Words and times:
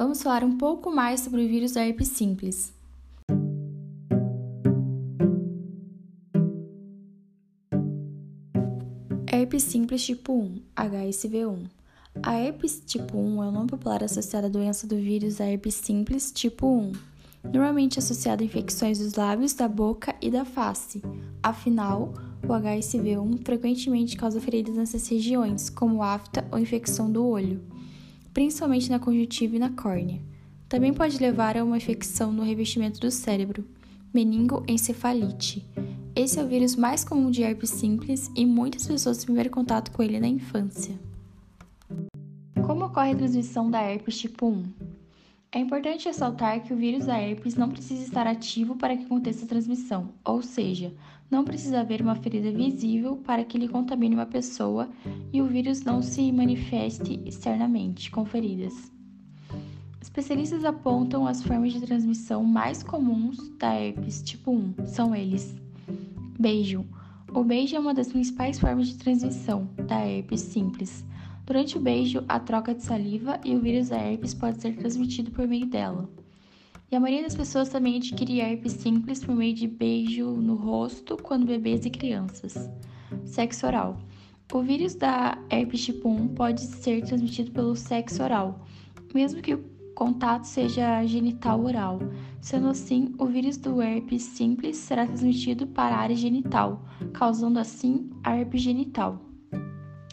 vamos 0.00 0.22
falar 0.22 0.42
um 0.42 0.56
pouco 0.56 0.90
mais 0.90 1.20
sobre 1.20 1.44
o 1.44 1.48
vírus 1.48 1.72
da 1.72 1.86
herpes 1.86 2.08
simples. 2.08 2.72
Herpes 9.30 9.62
simples 9.64 10.02
tipo 10.02 10.32
1, 10.32 10.62
HSV1. 10.74 11.66
A 12.22 12.34
herpes 12.38 12.82
tipo 12.86 13.18
1 13.18 13.42
é 13.42 13.48
o 13.48 13.52
nome 13.52 13.68
popular 13.68 14.02
associado 14.02 14.46
à 14.46 14.50
doença 14.50 14.86
do 14.86 14.96
vírus 14.96 15.36
da 15.36 15.44
herpes 15.44 15.74
simples 15.74 16.32
tipo 16.32 16.66
1, 16.66 16.92
normalmente 17.52 17.98
associado 17.98 18.42
a 18.42 18.46
infecções 18.46 18.98
dos 18.98 19.14
lábios, 19.16 19.52
da 19.52 19.68
boca 19.68 20.16
e 20.22 20.30
da 20.30 20.46
face. 20.46 21.02
Afinal, 21.42 22.14
o 22.42 22.48
HSV1 22.48 23.44
frequentemente 23.44 24.16
causa 24.16 24.40
feridas 24.40 24.76
nessas 24.76 25.06
regiões, 25.06 25.68
como 25.68 26.02
afta 26.02 26.42
ou 26.50 26.58
infecção 26.58 27.12
do 27.12 27.22
olho, 27.26 27.60
principalmente 28.32 28.90
na 28.90 28.98
conjuntiva 28.98 29.56
e 29.56 29.58
na 29.58 29.70
córnea. 29.70 30.20
Também 30.68 30.92
pode 30.92 31.18
levar 31.18 31.56
a 31.56 31.64
uma 31.64 31.76
infecção 31.76 32.32
no 32.32 32.42
revestimento 32.42 33.00
do 33.00 33.10
cérebro, 33.10 33.64
meningoencefalite. 34.14 35.66
Esse 36.14 36.38
é 36.38 36.44
o 36.44 36.46
vírus 36.46 36.76
mais 36.76 37.04
comum 37.04 37.30
de 37.30 37.42
herpes 37.42 37.70
simples 37.70 38.30
e 38.36 38.44
muitas 38.44 38.86
pessoas 38.86 39.24
primeiro 39.24 39.50
contato 39.50 39.90
com 39.90 40.02
ele 40.02 40.20
na 40.20 40.28
infância. 40.28 40.98
Como 42.66 42.84
ocorre 42.84 43.12
a 43.12 43.16
transmissão 43.16 43.70
da 43.70 43.82
herpes 43.82 44.18
tipo 44.18 44.46
1? 44.48 44.64
É 45.52 45.58
importante 45.58 46.06
ressaltar 46.06 46.62
que 46.62 46.72
o 46.72 46.76
vírus 46.76 47.06
da 47.06 47.20
herpes 47.20 47.56
não 47.56 47.68
precisa 47.68 48.04
estar 48.04 48.26
ativo 48.26 48.76
para 48.76 48.96
que 48.96 49.04
aconteça 49.04 49.44
a 49.44 49.48
transmissão, 49.48 50.10
ou 50.24 50.40
seja, 50.42 50.92
não 51.30 51.44
precisa 51.44 51.80
haver 51.80 52.02
uma 52.02 52.16
ferida 52.16 52.50
visível 52.50 53.16
para 53.16 53.44
que 53.44 53.56
ele 53.56 53.68
contamine 53.68 54.14
uma 54.14 54.26
pessoa 54.26 54.88
e 55.32 55.40
o 55.40 55.46
vírus 55.46 55.82
não 55.82 56.02
se 56.02 56.32
manifeste 56.32 57.22
externamente 57.24 58.10
com 58.10 58.24
feridas. 58.24 58.90
Especialistas 60.02 60.64
apontam 60.64 61.26
as 61.26 61.42
formas 61.42 61.72
de 61.72 61.80
transmissão 61.80 62.42
mais 62.42 62.82
comuns 62.82 63.48
da 63.58 63.74
herpes 63.74 64.22
tipo 64.22 64.50
1. 64.50 64.86
São 64.86 65.14
eles: 65.14 65.54
beijo. 66.38 66.84
O 67.32 67.44
beijo 67.44 67.76
é 67.76 67.78
uma 67.78 67.94
das 67.94 68.08
principais 68.08 68.58
formas 68.58 68.88
de 68.88 68.96
transmissão 68.96 69.68
da 69.86 70.04
herpes 70.04 70.40
simples. 70.40 71.04
Durante 71.46 71.78
o 71.78 71.80
beijo, 71.80 72.24
a 72.28 72.40
troca 72.40 72.74
de 72.74 72.82
saliva 72.82 73.38
e 73.44 73.54
o 73.54 73.60
vírus 73.60 73.90
da 73.90 73.98
herpes 73.98 74.34
pode 74.34 74.60
ser 74.60 74.76
transmitido 74.76 75.30
por 75.30 75.46
meio 75.46 75.66
dela. 75.66 76.08
E 76.90 76.96
a 76.96 76.98
maioria 76.98 77.22
das 77.22 77.36
pessoas 77.36 77.68
também 77.68 77.98
adquire 77.98 78.40
herpes 78.40 78.72
simples 78.72 79.24
por 79.24 79.36
meio 79.36 79.54
de 79.54 79.68
beijo 79.68 80.26
no 80.32 80.56
rosto 80.56 81.16
quando 81.16 81.46
bebês 81.46 81.86
e 81.86 81.90
crianças. 81.90 82.68
Sexo 83.24 83.64
oral. 83.64 83.96
O 84.52 84.60
vírus 84.60 84.96
da 84.96 85.38
herpes 85.48 85.84
tipo 85.84 86.08
1 86.08 86.28
pode 86.34 86.62
ser 86.62 87.04
transmitido 87.04 87.52
pelo 87.52 87.76
sexo 87.76 88.24
oral, 88.24 88.66
mesmo 89.14 89.40
que 89.40 89.54
o 89.54 89.64
contato 89.94 90.42
seja 90.44 91.06
genital 91.06 91.62
oral. 91.64 92.00
Sendo 92.40 92.66
assim, 92.66 93.14
o 93.18 93.26
vírus 93.26 93.56
do 93.56 93.80
herpes 93.80 94.24
simples 94.24 94.76
será 94.76 95.06
transmitido 95.06 95.68
para 95.68 95.94
a 95.94 96.00
área 96.00 96.16
genital, 96.16 96.84
causando 97.12 97.60
assim 97.60 98.10
a 98.24 98.36
herpes 98.36 98.62
genital. 98.62 99.20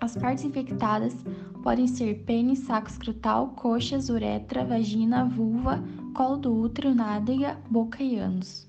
As 0.00 0.16
partes 0.16 0.44
infectadas 0.44 1.14
podem 1.62 1.86
ser 1.86 2.24
pênis, 2.24 2.60
saco 2.60 2.88
escrotal, 2.88 3.48
coxas, 3.48 4.08
uretra, 4.08 4.64
vagina, 4.64 5.26
vulva, 5.26 5.84
colo 6.12 6.36
do 6.36 6.54
útero, 6.54 6.94
nádega, 6.94 7.58
boca 7.68 8.02
e 8.02 8.16
ânus. 8.16 8.66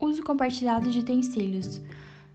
Uso 0.00 0.22
compartilhado 0.22 0.90
de 0.90 1.00
utensílios. 1.00 1.80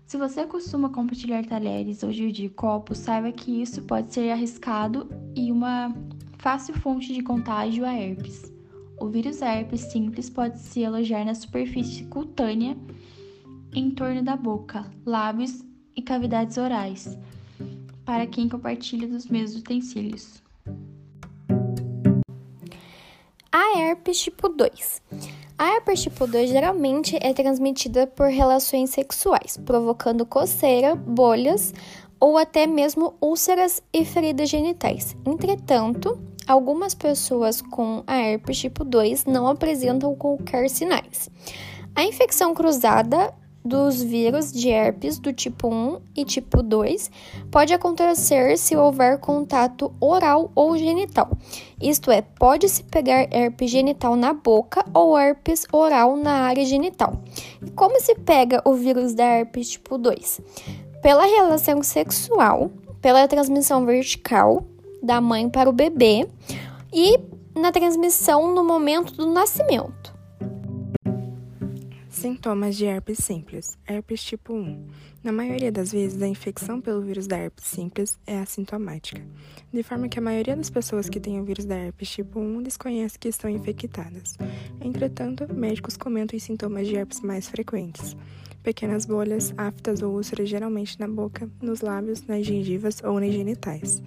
Se 0.06 0.16
você 0.18 0.44
costuma 0.44 0.90
compartilhar 0.90 1.44
talheres 1.46 2.02
ou 2.02 2.10
dividir 2.10 2.50
copos, 2.50 2.98
saiba 2.98 3.32
que 3.32 3.62
isso 3.62 3.82
pode 3.82 4.12
ser 4.12 4.30
arriscado 4.30 5.08
e 5.34 5.50
uma 5.50 5.94
fácil 6.38 6.74
fonte 6.74 7.14
de 7.14 7.22
contágio 7.22 7.84
a 7.84 7.94
herpes. 7.94 8.52
O 9.00 9.08
vírus 9.08 9.40
herpes 9.40 9.80
simples 9.92 10.28
pode 10.28 10.58
se 10.58 10.84
alojar 10.84 11.24
na 11.24 11.34
superfície 11.34 12.04
cutânea 12.04 12.76
em 13.74 13.90
torno 13.90 14.22
da 14.22 14.36
boca, 14.36 14.90
lábios 15.06 15.64
e 15.96 16.02
cavidades 16.02 16.58
orais, 16.58 17.18
para 18.04 18.26
quem 18.26 18.48
compartilha 18.48 19.08
dos 19.08 19.26
mesmos 19.26 19.60
utensílios. 19.60 20.42
A 23.52 23.78
herpes 23.78 24.18
tipo 24.18 24.48
2. 24.48 25.02
A 25.58 25.74
herpes 25.74 26.02
tipo 26.02 26.26
2 26.26 26.50
geralmente 26.50 27.18
é 27.20 27.32
transmitida 27.34 28.06
por 28.06 28.28
relações 28.28 28.90
sexuais, 28.90 29.58
provocando 29.64 30.24
coceira, 30.24 30.94
bolhas 30.94 31.74
ou 32.18 32.38
até 32.38 32.66
mesmo 32.66 33.14
úlceras 33.20 33.82
e 33.92 34.04
feridas 34.04 34.48
genitais. 34.48 35.14
Entretanto, 35.26 36.18
Algumas 36.46 36.92
pessoas 36.92 37.62
com 37.62 38.02
a 38.06 38.18
herpes 38.18 38.58
tipo 38.58 38.84
2 38.84 39.26
não 39.26 39.46
apresentam 39.46 40.14
qualquer 40.14 40.68
sinais. 40.68 41.30
A 41.94 42.02
infecção 42.02 42.52
cruzada 42.52 43.32
dos 43.64 44.02
vírus 44.02 44.52
de 44.52 44.68
herpes 44.68 45.18
do 45.18 45.32
tipo 45.32 45.68
1 45.68 46.00
e 46.16 46.24
tipo 46.24 46.62
2 46.62 47.10
pode 47.50 47.72
acontecer 47.72 48.58
se 48.58 48.76
houver 48.76 49.18
contato 49.18 49.92
oral 50.00 50.50
ou 50.54 50.76
genital. 50.76 51.30
Isto 51.80 52.10
é, 52.10 52.22
pode-se 52.22 52.82
pegar 52.84 53.28
herpes 53.32 53.70
genital 53.70 54.16
na 54.16 54.32
boca 54.32 54.84
ou 54.92 55.18
herpes 55.18 55.64
oral 55.72 56.16
na 56.16 56.42
área 56.42 56.64
genital. 56.64 57.20
E 57.64 57.70
como 57.70 58.00
se 58.00 58.14
pega 58.16 58.60
o 58.64 58.74
vírus 58.74 59.14
da 59.14 59.24
herpes 59.24 59.70
tipo 59.70 59.96
2? 59.96 60.40
Pela 61.00 61.24
relação 61.24 61.82
sexual, 61.82 62.70
pela 63.00 63.28
transmissão 63.28 63.84
vertical 63.84 64.64
da 65.02 65.20
mãe 65.20 65.48
para 65.48 65.68
o 65.68 65.72
bebê 65.72 66.28
e 66.92 67.18
na 67.54 67.72
transmissão 67.72 68.54
no 68.54 68.64
momento 68.64 69.12
do 69.14 69.26
nascimento. 69.26 70.12
Sintomas 72.12 72.76
de 72.76 72.84
herpes 72.84 73.18
simples. 73.24 73.78
Herpes 73.88 74.22
tipo 74.22 74.52
1. 74.52 74.86
Na 75.24 75.32
maioria 75.32 75.72
das 75.72 75.90
vezes, 75.92 76.20
a 76.20 76.28
infecção 76.28 76.78
pelo 76.78 77.00
vírus 77.00 77.26
da 77.26 77.38
herpes 77.38 77.64
simples 77.64 78.18
é 78.26 78.38
assintomática, 78.38 79.20
de 79.72 79.82
forma 79.82 80.08
que 80.08 80.18
a 80.18 80.22
maioria 80.22 80.54
das 80.54 80.68
pessoas 80.68 81.08
que 81.08 81.18
têm 81.18 81.40
o 81.40 81.44
vírus 81.44 81.64
da 81.64 81.74
herpes 81.74 82.10
tipo 82.10 82.38
1 82.38 82.62
desconhece 82.62 83.18
que 83.18 83.28
estão 83.28 83.48
infectadas. 83.48 84.36
Entretanto, 84.80 85.52
médicos 85.52 85.96
comentam 85.96 86.36
os 86.36 86.42
sintomas 86.42 86.86
de 86.86 86.96
herpes 86.96 87.22
mais 87.22 87.48
frequentes 87.48 88.14
pequenas 88.62 89.04
bolhas, 89.04 89.52
aftas 89.56 90.02
ou 90.02 90.14
úlceras 90.14 90.48
geralmente 90.48 90.98
na 90.98 91.08
boca, 91.08 91.50
nos 91.60 91.80
lábios, 91.80 92.24
nas 92.26 92.46
gengivas 92.46 93.02
ou 93.02 93.18
nas 93.18 93.32
genitais. 93.32 94.02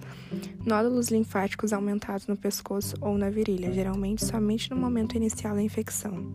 Nódulos 0.64 1.08
linfáticos 1.08 1.72
aumentados 1.72 2.26
no 2.26 2.36
pescoço 2.36 2.96
ou 3.00 3.18
na 3.18 3.30
virilha, 3.30 3.72
geralmente 3.72 4.24
somente 4.24 4.70
no 4.70 4.76
momento 4.76 5.16
inicial 5.16 5.54
da 5.54 5.62
infecção. 5.62 6.32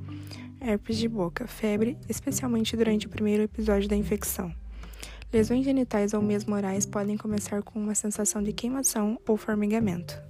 Herpes 0.63 0.97
de 0.99 1.07
boca, 1.07 1.47
febre, 1.47 1.97
especialmente 2.07 2.77
durante 2.77 3.07
o 3.07 3.09
primeiro 3.09 3.41
episódio 3.41 3.89
da 3.89 3.95
infecção. 3.95 4.53
Lesões 5.33 5.65
genitais 5.65 6.13
ou 6.13 6.21
mesmo 6.21 6.53
orais 6.53 6.85
podem 6.85 7.17
começar 7.17 7.63
com 7.63 7.79
uma 7.79 7.95
sensação 7.95 8.43
de 8.43 8.53
queimação 8.53 9.19
ou 9.27 9.37
formigamento. 9.37 10.21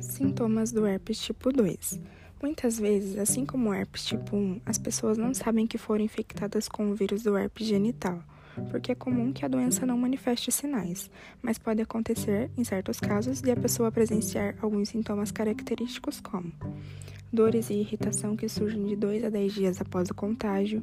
Sintomas 0.00 0.72
do 0.72 0.86
herpes 0.86 1.20
tipo 1.20 1.52
2. 1.52 2.00
Muitas 2.40 2.78
vezes, 2.78 3.18
assim 3.18 3.44
como 3.44 3.68
o 3.68 3.74
herpes 3.74 4.06
tipo 4.06 4.34
1, 4.34 4.62
as 4.64 4.78
pessoas 4.78 5.18
não 5.18 5.34
sabem 5.34 5.66
que 5.66 5.76
foram 5.76 6.02
infectadas 6.02 6.66
com 6.66 6.90
o 6.90 6.94
vírus 6.94 7.22
do 7.22 7.36
herpes 7.36 7.66
genital, 7.66 8.22
porque 8.70 8.92
é 8.92 8.94
comum 8.94 9.32
que 9.32 9.44
a 9.44 9.48
doença 9.48 9.86
não 9.86 9.98
manifeste 9.98 10.50
sinais, 10.50 11.10
mas 11.42 11.58
pode 11.58 11.82
acontecer, 11.82 12.50
em 12.56 12.64
certos 12.64 13.00
casos, 13.00 13.40
de 13.40 13.50
a 13.50 13.56
pessoa 13.56 13.92
presenciar 13.92 14.56
alguns 14.60 14.90
sintomas 14.90 15.30
característicos 15.30 16.20
como 16.20 16.52
dores 17.32 17.70
e 17.70 17.74
irritação 17.74 18.36
que 18.36 18.48
surgem 18.48 18.84
de 18.86 18.96
2 18.96 19.24
a 19.24 19.28
10 19.28 19.52
dias 19.52 19.80
após 19.80 20.08
o 20.08 20.14
contágio, 20.14 20.82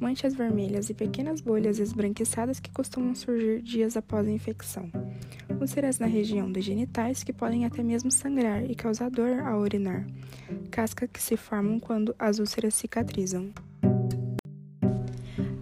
manchas 0.00 0.34
vermelhas 0.34 0.90
e 0.90 0.94
pequenas 0.94 1.40
bolhas 1.40 1.78
esbranquiçadas 1.78 2.60
que 2.60 2.70
costumam 2.70 3.14
surgir 3.14 3.62
dias 3.62 3.96
após 3.96 4.26
a 4.26 4.30
infecção, 4.30 4.90
úlceras 5.60 5.98
na 5.98 6.06
região 6.06 6.50
dos 6.50 6.64
genitais 6.64 7.22
que 7.22 7.32
podem 7.32 7.64
até 7.64 7.82
mesmo 7.82 8.10
sangrar 8.10 8.68
e 8.68 8.74
causar 8.74 9.10
dor 9.10 9.40
ao 9.40 9.60
urinar, 9.60 10.06
cascas 10.70 11.08
que 11.10 11.22
se 11.22 11.36
formam 11.36 11.80
quando 11.80 12.14
as 12.18 12.38
úlceras 12.38 12.74
cicatrizam. 12.74 13.50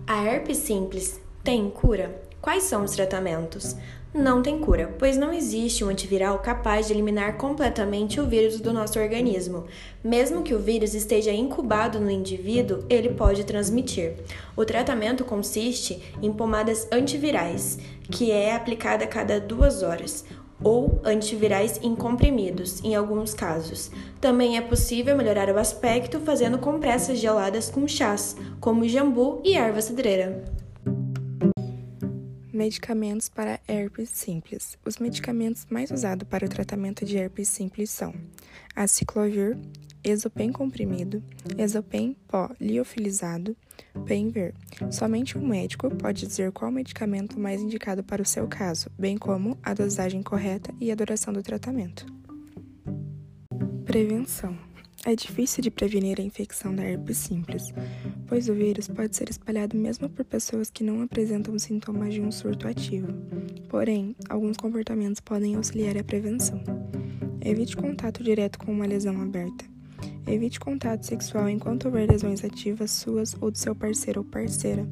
A 0.07 0.23
herpes 0.23 0.59
simples 0.59 1.24
tem 1.45 1.69
cura? 1.69 2.23
Quais 2.41 2.63
são 2.63 2.85
os 2.85 2.93
tratamentos? 2.93 3.77
Não 4.15 4.41
tem 4.41 4.59
cura, 4.59 4.95
pois 4.99 5.19
não 5.19 5.31
existe 5.31 5.85
um 5.85 5.89
antiviral 5.89 6.39
capaz 6.39 6.87
de 6.87 6.95
eliminar 6.95 7.37
completamente 7.37 8.19
o 8.19 8.27
vírus 8.27 8.61
do 8.61 8.73
nosso 8.73 8.99
organismo. 8.99 9.65
Mesmo 10.03 10.43
que 10.43 10.55
o 10.55 10.59
vírus 10.59 10.95
esteja 10.95 11.33
incubado 11.33 12.01
no 12.01 12.11
indivíduo, 12.11 12.85
ele 12.89 13.11
pode 13.11 13.45
transmitir. 13.45 14.15
O 14.57 14.65
tratamento 14.65 15.23
consiste 15.23 16.03
em 16.23 16.33
pomadas 16.33 16.89
antivirais, 16.91 17.79
que 18.11 18.31
é 18.31 18.55
aplicada 18.55 19.05
a 19.05 19.09
cada 19.09 19.39
duas 19.39 19.83
horas 19.83 20.25
ou 20.63 21.03
antivirais 21.05 21.79
em 21.83 21.95
comprimidos, 21.95 22.83
em 22.83 22.95
alguns 22.95 23.35
casos. 23.35 23.91
Também 24.19 24.57
é 24.57 24.63
possível 24.63 25.15
melhorar 25.15 25.51
o 25.51 25.59
aspecto 25.59 26.21
fazendo 26.21 26.57
compressas 26.57 27.19
geladas 27.19 27.69
com 27.69 27.87
chás, 27.87 28.35
como 28.61 28.89
jambu 28.89 29.43
e 29.45 29.57
erva 29.57 29.83
cidreira. 29.83 30.54
Medicamentos 32.55 33.29
para 33.29 33.59
herpes 33.67 34.11
simples. 34.11 34.79
Os 34.87 34.99
medicamentos 34.99 35.67
mais 35.69 35.91
usados 35.91 36.29
para 36.29 36.47
o 36.47 36.49
tratamento 36.49 37.05
de 37.05 37.17
herpes 37.17 37.49
simples 37.49 37.91
são 37.91 38.15
aciclovir, 38.77 39.59
Exopen 40.05 40.53
comprimido, 40.53 41.21
Exopen 41.59 42.17
pó 42.29 42.49
liofilizado, 42.61 43.57
Penver. 44.07 44.55
Somente 44.89 45.37
um 45.37 45.45
médico 45.45 45.91
pode 45.97 46.29
dizer 46.29 46.53
qual 46.53 46.71
medicamento 46.71 47.41
mais 47.41 47.61
indicado 47.61 48.05
para 48.05 48.23
o 48.23 48.27
seu 48.27 48.47
caso, 48.47 48.89
bem 48.97 49.19
como 49.19 49.59
a 49.61 49.75
dosagem 49.75 50.23
correta 50.23 50.73
e 50.81 50.93
a 50.93 50.95
duração 50.95 51.35
do 51.35 51.43
tratamento. 51.43 52.07
Prevenção. 53.85 54.57
É 55.07 55.15
difícil 55.15 55.63
de 55.63 55.71
prevenir 55.71 56.19
a 56.19 56.23
infecção 56.23 56.75
da 56.75 56.83
herpes 56.83 57.19
simples, 57.19 57.63
pois 58.27 58.49
o 58.49 58.55
vírus 58.55 58.89
pode 58.89 59.15
ser 59.15 59.29
espalhado 59.29 59.77
mesmo 59.77 60.09
por 60.09 60.25
pessoas 60.25 60.71
que 60.71 60.83
não 60.83 61.03
apresentam 61.03 61.59
sintomas 61.59 62.15
de 62.15 62.23
um 62.23 62.33
surto 62.33 62.67
ativo. 62.67 63.09
Porém, 63.69 64.17
alguns 64.31 64.57
comportamentos 64.57 65.21
podem 65.21 65.57
auxiliar 65.57 65.99
a 65.99 66.05
prevenção. 66.05 66.63
Evite 67.45 67.77
contato 67.77 68.23
direto 68.23 68.59
com 68.59 68.73
uma 68.73 68.87
lesão 68.87 69.21
aberta. 69.21 69.74
Evite 70.27 70.59
contato 70.59 71.05
sexual 71.05 71.49
enquanto 71.49 71.85
houver 71.85 72.11
lesões 72.11 72.43
ativas 72.45 72.91
suas 72.91 73.37
ou 73.41 73.51
do 73.51 73.59
seu 73.59 73.75
parceiro 73.75 74.21
ou 74.21 74.25
parceira. 74.25 74.89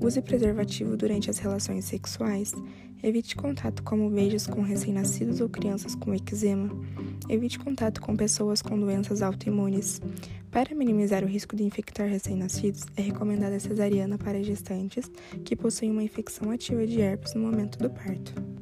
Use 0.00 0.20
preservativo 0.22 0.96
durante 0.96 1.28
as 1.28 1.38
relações 1.38 1.84
sexuais. 1.84 2.54
Evite 3.02 3.36
contato 3.36 3.82
como 3.82 4.08
beijos 4.08 4.46
com 4.46 4.62
recém-nascidos 4.62 5.40
ou 5.40 5.48
crianças 5.48 5.94
com 5.94 6.14
eczema. 6.14 6.70
Evite 7.28 7.58
contato 7.58 8.00
com 8.00 8.16
pessoas 8.16 8.62
com 8.62 8.78
doenças 8.78 9.22
autoimunes. 9.22 10.00
Para 10.50 10.74
minimizar 10.74 11.24
o 11.24 11.26
risco 11.26 11.56
de 11.56 11.64
infectar 11.64 12.08
recém-nascidos, 12.08 12.84
é 12.96 13.02
recomendada 13.02 13.56
a 13.56 13.60
cesariana 13.60 14.16
para 14.16 14.42
gestantes 14.42 15.10
que 15.44 15.56
possuem 15.56 15.90
uma 15.90 16.02
infecção 16.02 16.50
ativa 16.50 16.86
de 16.86 17.00
herpes 17.00 17.34
no 17.34 17.40
momento 17.40 17.78
do 17.78 17.90
parto. 17.90 18.61